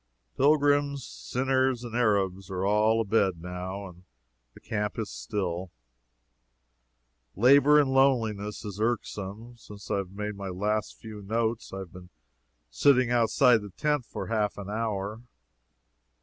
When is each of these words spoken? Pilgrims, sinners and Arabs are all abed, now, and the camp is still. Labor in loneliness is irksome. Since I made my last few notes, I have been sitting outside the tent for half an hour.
Pilgrims, 0.35 1.05
sinners 1.05 1.83
and 1.83 1.95
Arabs 1.95 2.49
are 2.49 2.65
all 2.65 3.01
abed, 3.01 3.39
now, 3.39 3.87
and 3.87 4.03
the 4.55 4.59
camp 4.59 4.97
is 4.97 5.11
still. 5.11 5.69
Labor 7.35 7.79
in 7.79 7.89
loneliness 7.89 8.65
is 8.65 8.79
irksome. 8.81 9.55
Since 9.57 9.91
I 9.91 10.01
made 10.01 10.35
my 10.35 10.47
last 10.49 10.95
few 10.97 11.21
notes, 11.21 11.71
I 11.71 11.77
have 11.77 11.93
been 11.93 12.09
sitting 12.71 13.11
outside 13.11 13.61
the 13.61 13.69
tent 13.69 14.07
for 14.07 14.25
half 14.25 14.57
an 14.57 14.71
hour. 14.71 15.21